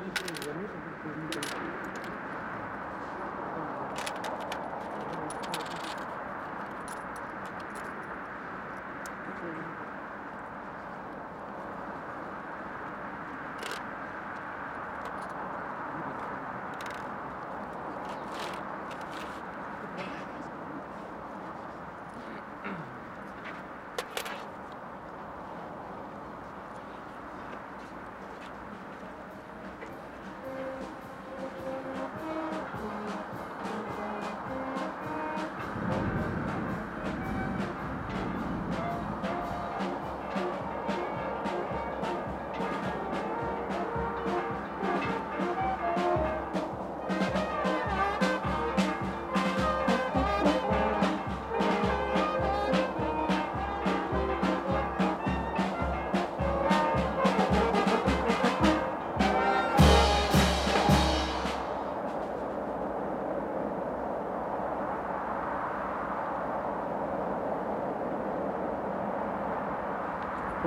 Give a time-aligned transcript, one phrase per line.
[0.00, 0.68] Продолжение
[1.02, 1.49] следует...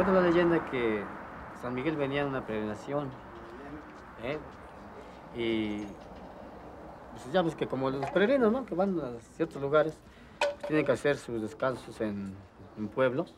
[0.03, 1.01] Cuenta la leyenda que
[1.61, 3.09] San Miguel venía en una peregrinación.
[4.21, 4.37] ¿eh?
[5.33, 5.85] Y
[7.11, 8.65] pues ya ves que como los peregrinos, ¿no?
[8.65, 9.97] Que van a ciertos lugares,
[10.39, 12.35] pues tienen que hacer sus descansos en,
[12.77, 13.33] en pueblos.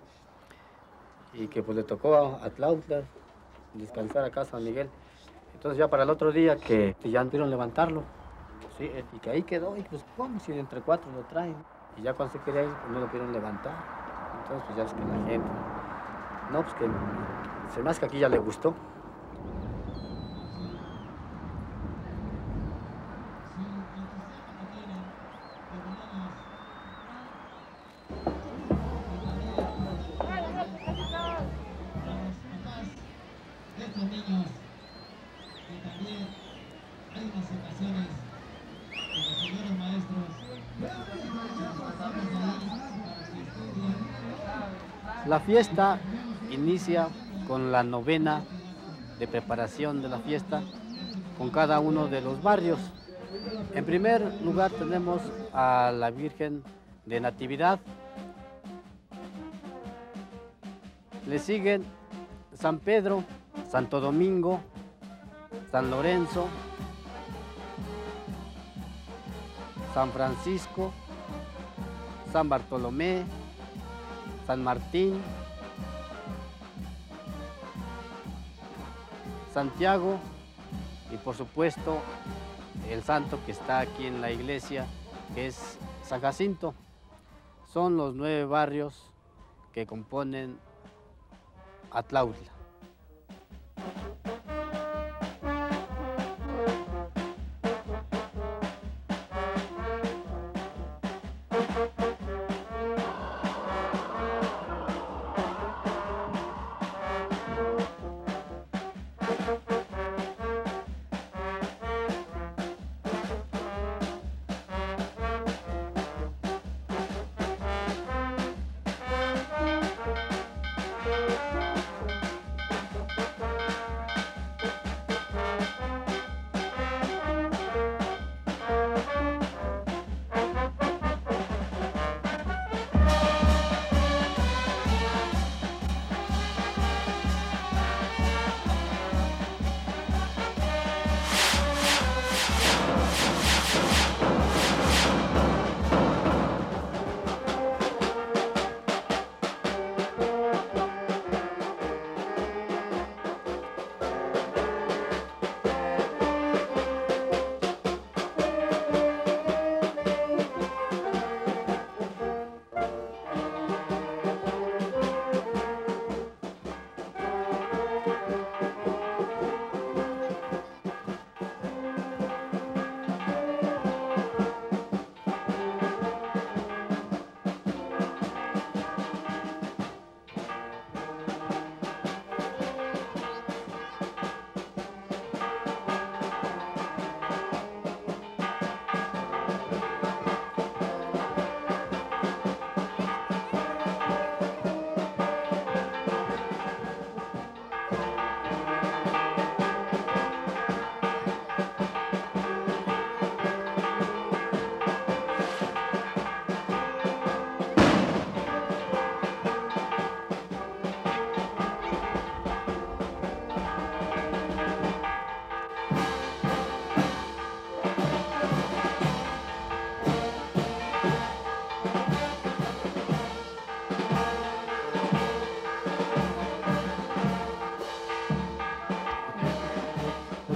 [1.34, 3.04] Y que pues le tocó a Tlautla
[3.76, 4.90] descansar acá a San Miguel.
[5.54, 8.02] Entonces ya para el otro día que ya pudieron levantarlo.
[8.76, 11.58] Sí, y que ahí quedó, y pues ¿cómo si entre cuatro lo traen?
[11.96, 13.76] Y ya cuando se quería ir, pues no lo pudieron levantar.
[14.42, 15.75] Entonces pues ya ves que la gente
[16.52, 16.88] no, pues que
[17.74, 18.74] se me que aquí ya le gustó.
[45.26, 45.98] La fiesta
[46.66, 47.10] inicia
[47.48, 48.44] con la novena
[49.20, 50.64] de preparación de la fiesta
[51.38, 52.80] con cada uno de los barrios.
[53.76, 55.22] En primer lugar tenemos
[55.54, 56.64] a la Virgen
[57.06, 57.80] de Natividad.
[61.28, 61.86] Le siguen
[62.60, 63.24] San Pedro,
[63.70, 64.60] Santo Domingo,
[65.72, 66.48] San Lorenzo,
[69.94, 70.92] San Francisco,
[72.34, 73.24] San Bartolomé,
[74.48, 75.22] San Martín,
[79.56, 80.20] Santiago
[81.14, 82.00] y por supuesto
[82.90, 84.86] el santo que está aquí en la iglesia,
[85.34, 86.74] que es San Jacinto.
[87.72, 89.10] Son los nueve barrios
[89.72, 90.60] que componen
[91.90, 92.55] Atlautla.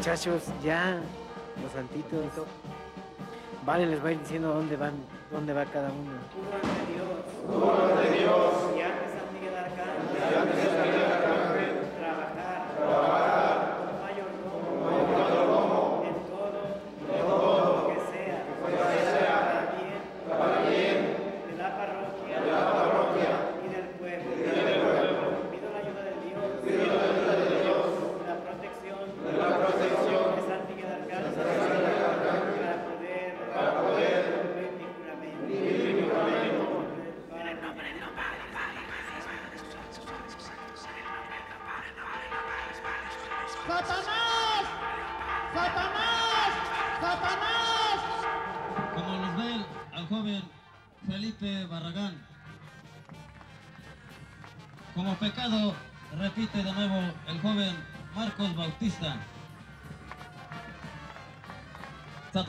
[0.10, 1.00] Muchachos, ya,
[1.62, 2.26] los santitos.
[3.64, 4.94] Vale, les va a ir diciendo dónde van,
[5.32, 6.18] dónde va cada uno.
[6.90, 8.18] Dios.
[8.18, 8.70] Dios.
[10.42, 11.09] repite de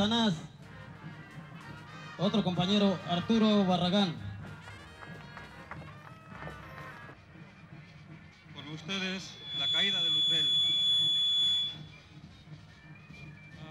[0.01, 0.33] Satanás,
[2.17, 4.15] otro compañero Arturo Barragán.
[8.55, 10.47] Con ustedes, la caída de Luzbel.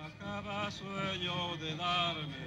[0.06, 2.46] Acaba sueño de darme,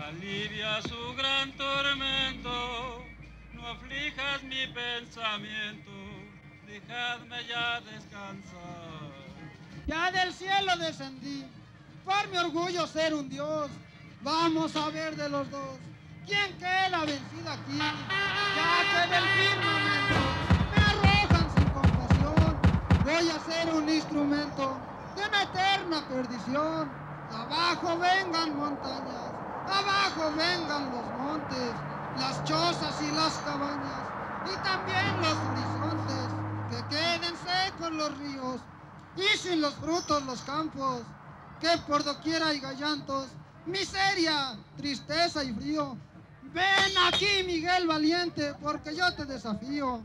[0.00, 3.04] alivia su gran tormento,
[3.52, 5.92] no aflijas mi pensamiento
[6.66, 9.14] dejadme ya descansar.
[9.86, 11.44] Ya del cielo descendí,
[12.04, 13.70] por mi orgullo ser un dios.
[14.20, 15.78] Vamos a ver de los dos,
[16.26, 17.76] ¿quién queda vencido aquí?
[17.76, 20.20] Ya que del firmamento
[20.70, 22.58] me arrojan sin compasión,
[23.04, 24.80] voy a ser un instrumento
[25.14, 26.90] de una eterna perdición.
[27.30, 29.32] Abajo vengan montañas,
[29.66, 31.74] abajo vengan los montes,
[32.14, 34.06] las chozas y las cabañas,
[34.44, 36.28] y también los horizontes
[36.70, 38.60] que queden secos los ríos
[39.16, 41.02] y sin los frutos los campos,
[41.64, 43.28] que por doquier hay gallantos,
[43.64, 45.96] miseria, tristeza y frío.
[46.52, 50.02] Ven aquí, Miguel Valiente, porque yo te desafío.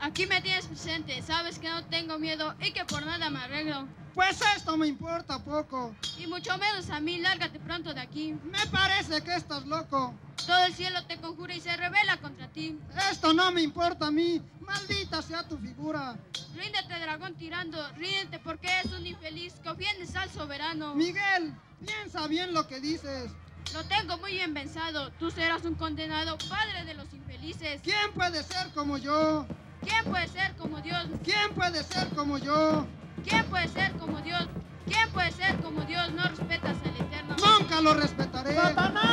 [0.00, 3.86] Aquí me tienes presente, sabes que no tengo miedo y que por nada me arreglo.
[4.14, 5.94] Pues esto me importa poco.
[6.18, 8.34] Y mucho menos a mí, lárgate pronto de aquí.
[8.44, 10.14] Me parece que estás loco.
[10.46, 12.78] Todo el cielo te conjura y se revela contra ti.
[13.10, 14.42] Esto no me importa a mí.
[14.60, 16.16] Maldita sea tu figura.
[16.54, 17.78] Ríndete, dragón tirando.
[17.92, 20.94] Ríndete porque es un infeliz que ofendes al soberano.
[20.94, 21.54] Miguel,
[21.84, 23.30] piensa bien lo que dices.
[23.72, 25.10] Lo tengo muy bien pensado.
[25.12, 27.80] Tú serás un condenado, padre de los infelices.
[27.82, 29.46] ¿Quién puede ser como yo?
[29.80, 31.06] ¿Quién puede ser como Dios?
[31.22, 32.86] ¿Quién puede ser como yo?
[33.26, 34.46] ¿Quién puede ser como Dios?
[34.86, 36.12] ¿Quién puede ser como Dios?
[36.12, 37.36] No respetas al Eterno.
[37.38, 38.54] Nunca lo respetaré.
[38.54, 39.03] ¡Satanás!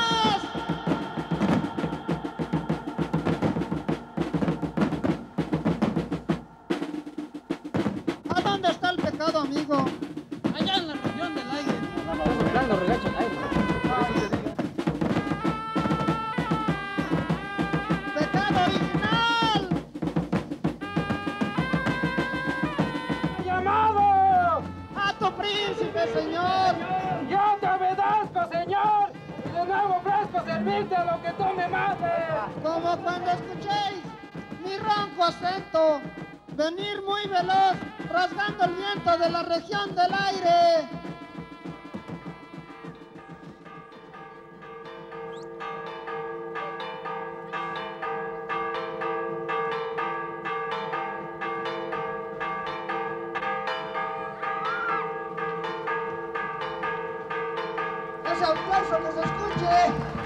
[58.44, 60.21] aplauso que se escuche.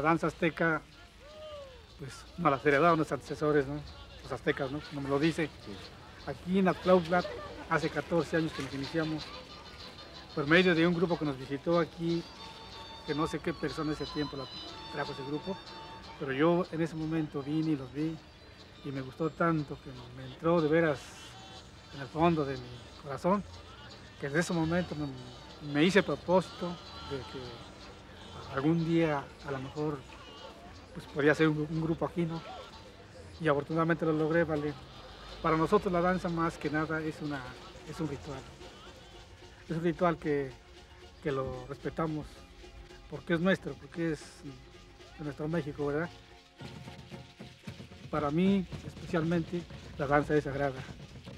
[0.00, 0.80] La danza azteca,
[1.98, 3.66] pues nos las heredaron nuestros antecesores,
[4.22, 4.80] los aztecas, ¿no?
[4.94, 5.50] como lo dice.
[6.26, 7.22] Aquí en Atlautla,
[7.68, 9.26] hace 14 años que nos iniciamos,
[10.34, 12.22] por medio de un grupo que nos visitó aquí,
[13.06, 14.44] que no sé qué persona ese tiempo la
[14.92, 15.56] trajo ese grupo,
[16.18, 18.16] pero yo en ese momento vine y los vi
[18.84, 20.98] y me gustó tanto que me entró de veras
[21.94, 23.44] en el fondo de mi corazón,
[24.18, 26.68] que desde ese momento me, me hice propósito
[27.10, 27.70] de que
[28.54, 29.98] algún día a lo mejor
[30.94, 32.40] pues podría ser un, grupo aquí, ¿no?
[33.40, 34.74] Y afortunadamente lo logré, ¿vale?
[35.42, 37.40] Para nosotros la danza más que nada es, una,
[37.88, 38.40] es un ritual.
[39.68, 40.50] Es un ritual que,
[41.22, 42.26] que lo respetamos
[43.08, 44.20] porque es nuestro, porque es
[45.18, 46.08] de nuestro México, ¿verdad?
[48.10, 49.62] Para mí, especialmente,
[49.96, 50.80] la danza es sagrada.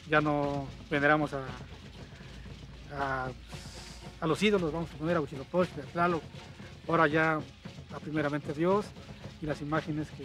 [0.08, 1.44] Ya no veneramos a,
[2.98, 3.30] a,
[4.20, 6.22] a los ídolos, vamos a poner a Huitzilopochtli, a Tlaloc,
[6.88, 7.40] ahora ya
[7.94, 8.86] a primeramente Dios
[9.40, 10.24] y las imágenes que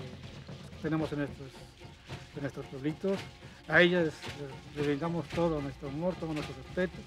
[0.82, 1.50] tenemos en nuestros,
[2.36, 3.20] en nuestros pueblitos.
[3.68, 4.14] A ellas
[4.76, 6.98] le brindamos todo nuestro amor, todo nuestro respeto.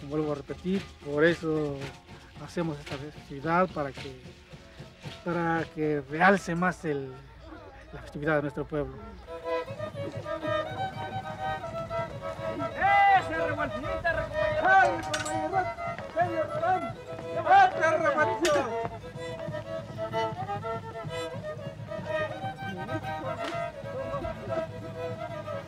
[0.00, 1.78] Como vuelvo a repetir, por eso
[2.44, 4.20] hacemos esta festividad para que,
[5.24, 8.94] para que realce más la festividad de nuestro pueblo.
[13.18, 13.34] ¡Ese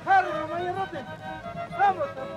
[0.06, 0.98] ¡Harry, compañerote!
[1.78, 2.30] ¡Vamos a!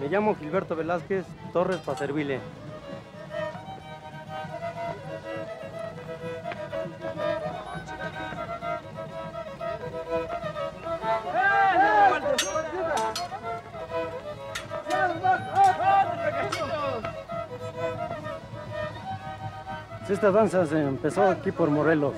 [0.00, 2.40] Me llamo Gilberto Velázquez Torres para servirle.
[20.08, 22.12] Esta danza se empezó aquí por Morelos,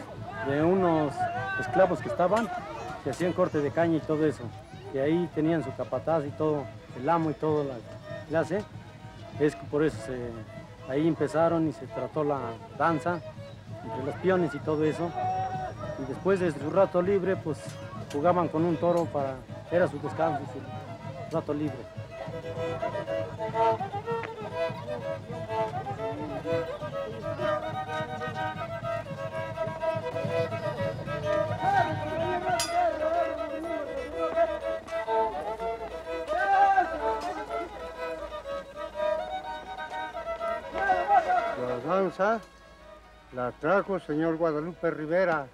[0.49, 1.13] de unos
[1.61, 2.49] esclavos que estaban,
[3.05, 4.43] que hacían corte de caña y todo eso.
[4.93, 6.65] Y ahí tenían su capataz y todo,
[6.99, 7.75] el amo y todo la
[8.29, 8.65] clase.
[9.39, 9.99] Es que por eso
[10.89, 12.41] ahí empezaron y se trató la
[12.77, 13.21] danza
[13.85, 15.11] entre los piones y todo eso.
[16.03, 17.59] Y después de su rato libre, pues
[18.13, 19.37] jugaban con un toro para,
[19.71, 21.79] era su descanso, su rato libre.
[43.33, 45.47] La trajo el señor Guadalupe Rivera.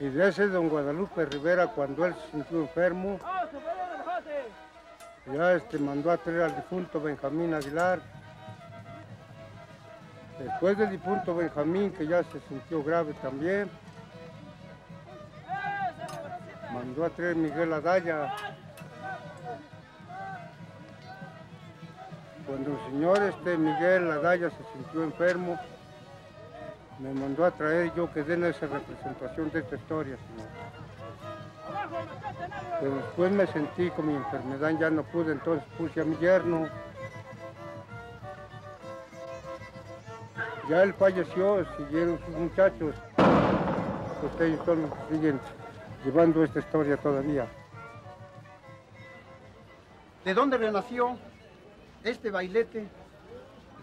[0.00, 3.18] Y de ese don Guadalupe Rivera, cuando él se sintió enfermo,
[5.32, 8.00] ya este, mandó a traer al difunto Benjamín Aguilar.
[10.38, 13.70] Después del difunto Benjamín, que ya se sintió grave también,
[16.72, 18.47] mandó a traer Miguel Adaya.
[22.48, 25.60] Cuando el señor este Miguel Adaya se sintió enfermo,
[26.98, 30.48] me mandó a traer, yo quedé en esa representación de esta historia, señor.
[32.80, 36.66] Pero después me sentí con mi enfermedad, ya no pude, entonces puse a mi yerno.
[40.70, 42.94] Ya él falleció, siguieron sus muchachos.
[44.22, 45.40] Pues ellos son los que siguen
[46.02, 47.46] llevando esta historia todavía.
[50.24, 51.18] ¿De dónde renació
[52.04, 52.88] este bailete?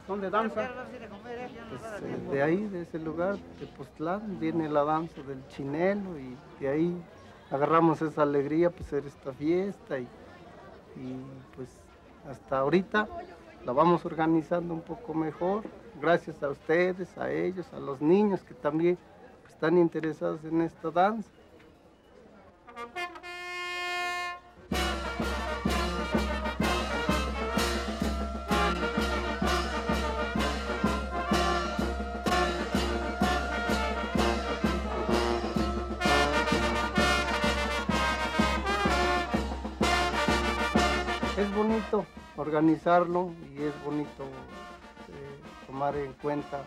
[0.07, 0.69] ¿Dónde danza?
[1.69, 6.38] Pues, eh, de ahí, de ese lugar, de Postlán, viene la danza del chinelo y
[6.60, 7.03] de ahí
[7.50, 10.03] agarramos esa alegría, pues hacer esta fiesta y,
[10.95, 11.17] y,
[11.55, 11.69] pues
[12.29, 13.07] hasta ahorita
[13.65, 15.63] la vamos organizando un poco mejor,
[16.00, 18.98] gracias a ustedes, a ellos, a los niños que también
[19.41, 21.29] pues, están interesados en esta danza.
[42.37, 46.63] Organizarlo y es bonito eh, tomar en cuenta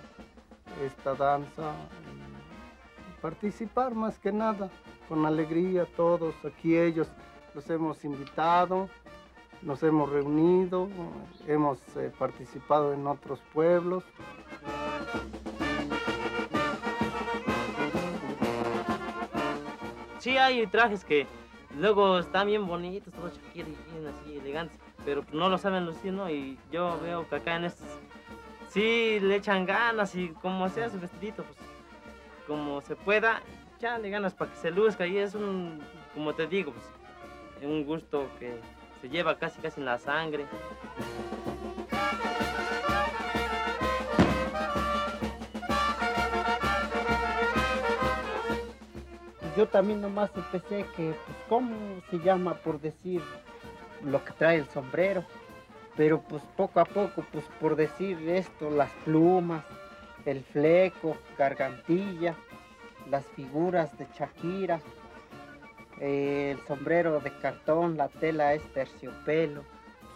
[0.84, 1.72] esta danza
[3.08, 4.70] y participar más que nada,
[5.08, 7.08] con alegría todos, aquí ellos
[7.54, 8.88] los hemos invitado,
[9.62, 10.88] nos hemos reunido,
[11.46, 14.04] hemos eh, participado en otros pueblos.
[20.20, 21.26] Sí hay trajes que
[21.76, 24.78] luego están bien bonitos, todos chiquitos y bien así elegantes,
[25.08, 26.28] pero no lo saben lucir, ¿no?
[26.28, 27.86] Y yo veo que acá en estos
[28.68, 31.56] sí le echan ganas y como sea su vestidito, pues
[32.46, 33.40] como se pueda,
[33.80, 35.80] ya le ganas para que se luzca y es un,
[36.12, 36.84] como te digo, pues
[37.64, 38.60] un gusto que
[39.00, 40.44] se lleva casi casi en la sangre.
[49.56, 53.22] Yo también nomás empecé que, pues, ¿cómo se llama por decir
[54.04, 55.24] lo que trae el sombrero?
[55.96, 59.64] Pero pues poco a poco, pues por decir esto, las plumas,
[60.24, 62.34] el fleco, gargantilla,
[63.10, 64.80] las figuras de Shakira,
[66.00, 69.64] eh, el sombrero de cartón, la tela es terciopelo.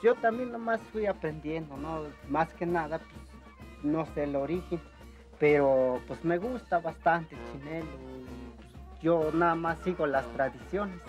[0.02, 2.04] Yo también nomás fui aprendiendo, ¿no?
[2.28, 4.80] Más que nada, pues no sé el origen,
[5.38, 7.86] pero pues me gusta bastante el chinelo.
[7.86, 11.00] pues, yo nada más sigo las tradiciones.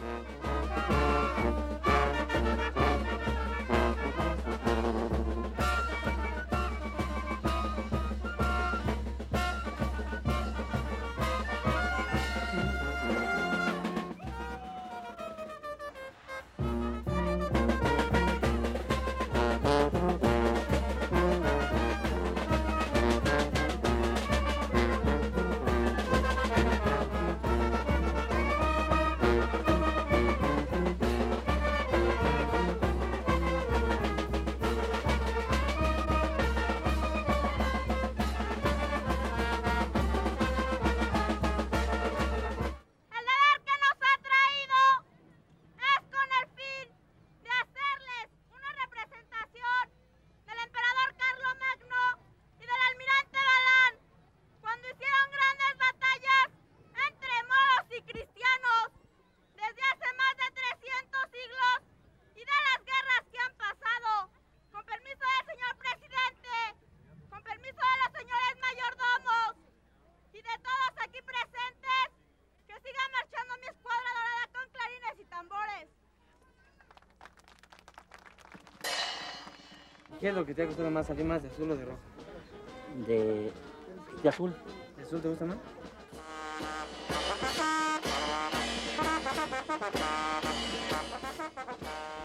[80.24, 81.10] ¿Qué es lo que te ha gustado más?
[81.10, 81.98] ¿A ti más de azul o de rojo?
[83.06, 83.52] De,
[84.24, 84.56] de azul.
[84.96, 85.58] ¿De azul te gusta más?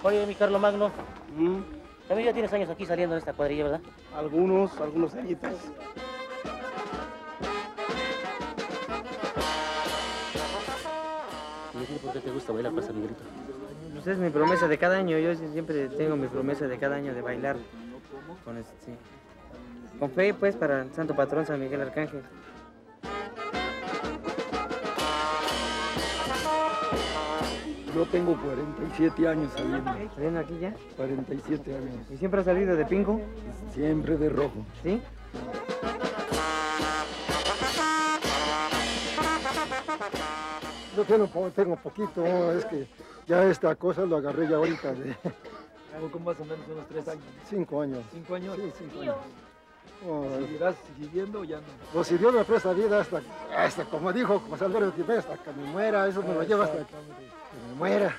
[0.04, 0.92] Oye, mi Carlos Magno.
[2.06, 3.80] También ya tienes años aquí saliendo en esta cuadrilla, ¿verdad?
[4.14, 5.54] Algunos, algunos añitos.
[11.74, 13.24] ¿Y a ti por qué te gusta bailar para San Miguelito?
[13.92, 15.18] Pues es mi promesa de cada año.
[15.18, 17.56] Yo siempre tengo mi promesa de cada año de bailar
[18.44, 18.92] con este, sí.
[19.98, 22.22] Con fe, pues, para el santo patrón San Miguel Arcángel.
[27.94, 29.90] Yo tengo 47 años saliendo.
[30.14, 30.74] ¿Saliendo aquí ya?
[30.96, 32.10] 47 años.
[32.10, 33.20] ¿Y siempre has salido de pingo?
[33.74, 34.64] Siempre de rojo.
[34.82, 35.00] ¿Sí?
[40.96, 42.86] Yo tengo, po- tengo poquito, es que
[43.26, 45.14] ya esta cosa lo agarré ya ahorita de
[46.00, 47.24] Poco más o menos unos tres años.
[47.48, 48.04] 5 años.
[48.12, 48.56] ¿Cinco años?
[48.56, 49.16] Sí, cinco años.
[50.06, 51.66] Oh, ¿Seguirás siguiendo o ya no?
[51.92, 53.20] pues si Dios me presta vida hasta,
[53.56, 56.86] hasta como dijo José Alberto Timbé, hasta que me muera, eso me lo lleva hasta
[56.86, 56.94] que
[57.68, 58.16] me muera.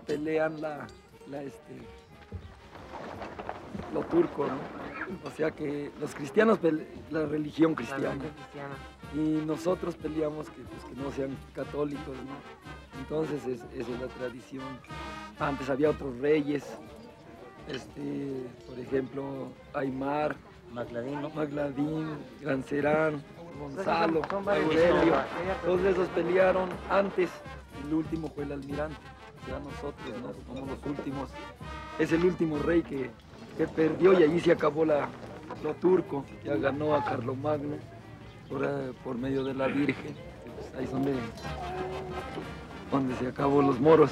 [0.00, 0.86] Pelean la,
[1.30, 1.78] la este,
[3.92, 5.28] lo turco, ¿no?
[5.28, 6.58] O sea que los cristianos
[7.10, 8.14] la religión cristiana.
[9.14, 12.98] Y nosotros peleamos que, pues, que no sean católicos, ¿no?
[13.00, 14.64] Entonces es- esa es la tradición.
[15.38, 16.64] Antes había otros reyes,
[17.68, 20.36] este, por ejemplo, Aymar,
[20.72, 21.30] Magladín, ¿no?
[21.30, 23.22] Magladín, Gran Serán,
[23.58, 24.22] Gonzalo.
[24.32, 25.14] Aurelio.
[25.64, 27.30] Todos esos pelearon antes.
[27.86, 28.96] El último fue el almirante.
[29.48, 30.32] Ya nosotros, ¿no?
[30.54, 31.28] Somos los últimos.
[31.98, 33.10] Es el último rey que,
[33.58, 35.08] que perdió y allí se acabó la,
[35.62, 36.24] lo turco.
[36.44, 37.76] Ya ganó a Carlomagno
[38.48, 40.14] por, eh, por medio de la Virgen.
[40.56, 41.14] Pues ahí es donde,
[42.90, 44.10] donde se acabó los moros.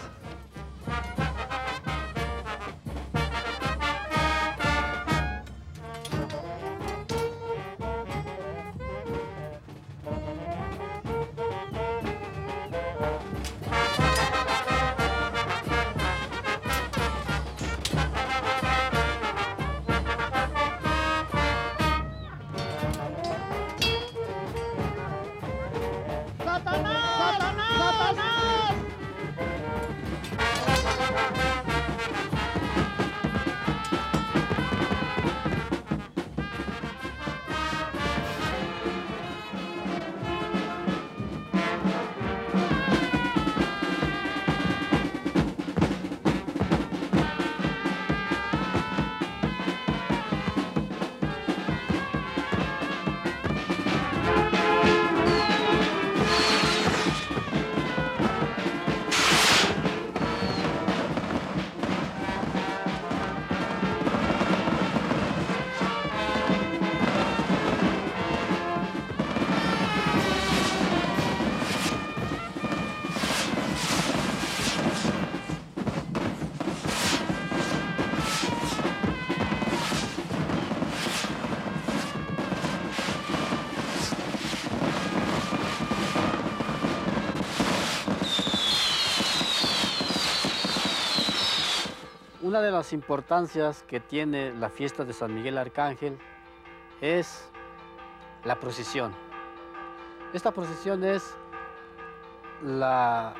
[92.42, 96.18] Una de las importancias que tiene la fiesta de San Miguel Arcángel
[97.00, 97.48] es
[98.44, 99.14] la procesión.
[100.32, 101.34] Esta procesión es
[102.64, 103.34] la,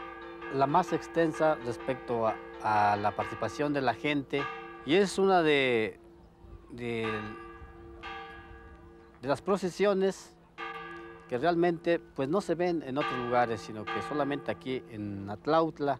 [0.68, 2.26] más extensa respecto
[2.62, 4.44] a, la participación de la gente
[4.86, 5.98] y es una de
[9.22, 10.36] las procesiones
[11.32, 15.98] que realmente pues no se ven en otros lugares, sino que solamente aquí en Atlautla.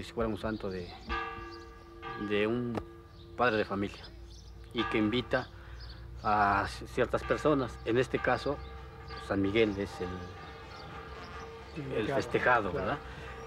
[0.00, 0.88] Que si fuera un santo de,
[2.30, 2.74] de un
[3.36, 4.02] padre de familia
[4.72, 5.48] y que invita
[6.22, 7.78] a ciertas personas.
[7.84, 8.56] En este caso,
[9.28, 9.90] San Miguel es
[11.76, 12.96] el, el festejado, ¿verdad?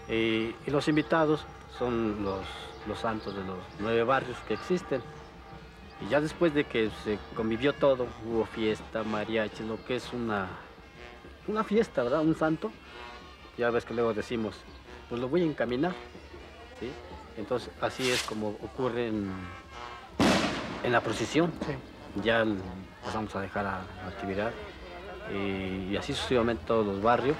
[0.07, 1.43] Y, y los invitados
[1.79, 2.45] son los,
[2.87, 5.01] los santos de los nueve barrios que existen.
[6.01, 10.49] Y ya después de que se convivió todo, hubo fiesta, mariachi, lo que es una,
[11.47, 12.21] una fiesta, ¿verdad?
[12.21, 12.71] Un santo.
[13.57, 14.55] Ya ves que luego decimos,
[15.09, 15.95] pues lo voy a encaminar.
[16.84, 16.91] ¿Sí?
[17.38, 19.32] Entonces, así es como ocurre en,
[20.84, 21.52] en la procesión.
[22.24, 22.46] Ya
[23.04, 24.52] pasamos a dejar la actividad
[25.34, 27.38] y, y así sucesivamente todos los barrios,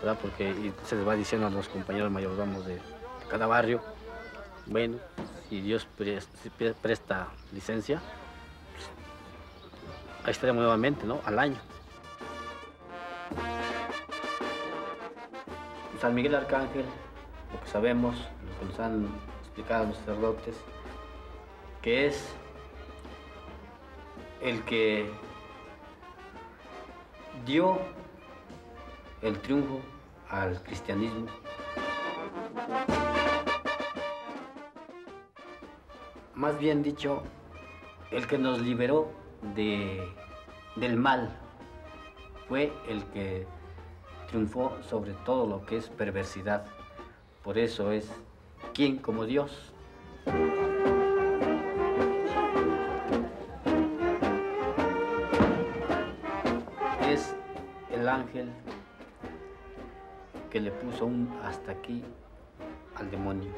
[0.00, 0.16] ¿verdad?
[0.20, 2.80] Porque se les va diciendo a los compañeros mayordomos de, de
[3.28, 3.82] cada barrio,
[4.66, 4.98] bueno,
[5.48, 8.00] si Dios pres- si pre- presta licencia,
[8.72, 8.86] pues,
[10.24, 11.20] ahí estaremos nuevamente, ¿no?
[11.24, 11.56] Al año.
[16.00, 16.84] San Miguel Arcángel,
[17.52, 18.16] lo que sabemos,
[18.60, 19.08] que nos han
[19.40, 20.56] explicado los sacerdotes,
[21.82, 22.34] que es
[24.42, 25.10] el que
[27.46, 27.78] dio
[29.22, 29.80] el triunfo
[30.28, 31.26] al cristianismo.
[36.34, 37.22] Más bien dicho,
[38.10, 39.10] el que nos liberó
[39.54, 40.06] de,
[40.76, 41.36] del mal
[42.48, 43.46] fue el que
[44.28, 46.66] triunfó sobre todo lo que es perversidad.
[47.42, 48.10] Por eso es
[49.02, 49.52] como Dios.
[57.06, 57.36] Es
[57.92, 58.48] el ángel
[60.50, 62.02] que le puso un hasta aquí
[62.96, 63.52] al demonio.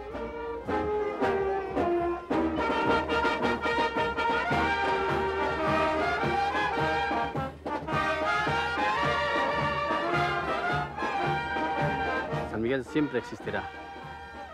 [12.50, 13.62] San Miguel siempre existirá.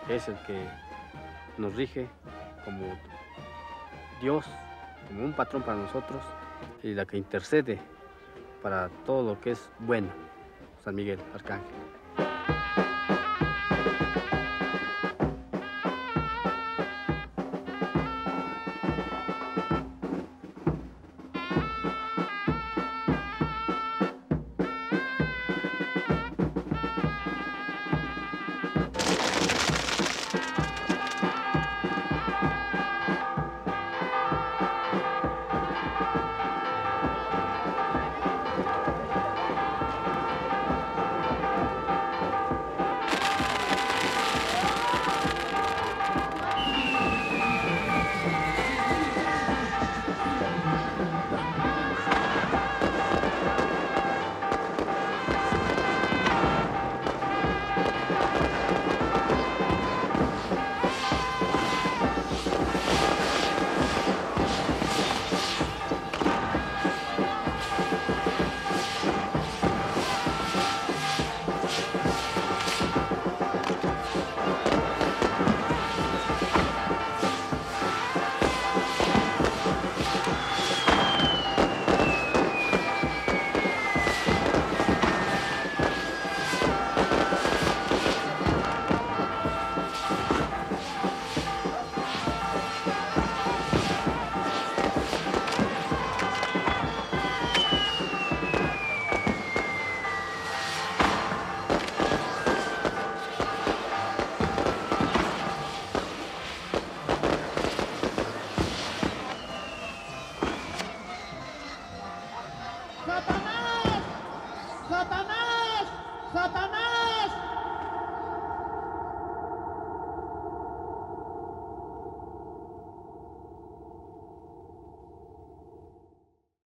[0.09, 0.67] Es el que
[1.59, 2.09] nos rige
[2.65, 2.87] como
[4.23, 4.47] Dios,
[5.09, 6.23] como un patrón para nosotros
[6.83, 7.79] y la que intercede
[8.63, 10.09] para todo lo que es bueno.
[10.83, 11.88] San Miguel, Arcángel.